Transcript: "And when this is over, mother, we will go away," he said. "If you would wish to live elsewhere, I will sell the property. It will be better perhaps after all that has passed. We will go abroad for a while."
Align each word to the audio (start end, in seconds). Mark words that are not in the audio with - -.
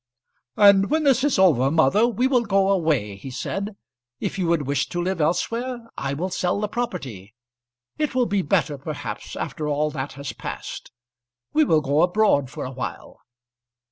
"And 0.57 0.89
when 0.89 1.03
this 1.03 1.23
is 1.23 1.37
over, 1.37 1.69
mother, 1.69 2.07
we 2.07 2.25
will 2.25 2.41
go 2.41 2.71
away," 2.71 3.17
he 3.17 3.29
said. 3.29 3.75
"If 4.19 4.39
you 4.39 4.47
would 4.47 4.63
wish 4.65 4.89
to 4.89 4.99
live 4.99 5.21
elsewhere, 5.21 5.85
I 5.95 6.15
will 6.15 6.31
sell 6.31 6.59
the 6.59 6.67
property. 6.67 7.35
It 7.99 8.15
will 8.15 8.25
be 8.25 8.41
better 8.41 8.79
perhaps 8.79 9.35
after 9.35 9.67
all 9.67 9.91
that 9.91 10.13
has 10.13 10.33
passed. 10.33 10.91
We 11.53 11.65
will 11.65 11.81
go 11.81 12.01
abroad 12.01 12.49
for 12.49 12.65
a 12.65 12.71
while." 12.71 13.19